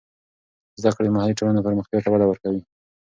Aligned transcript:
زده 0.81 0.89
کړه 0.95 1.03
د 1.05 1.13
محلي 1.15 1.33
ټولنو 1.39 1.65
پرمختیا 1.67 1.99
ته 2.03 2.09
وده 2.11 2.25
ورکوي. 2.27 2.61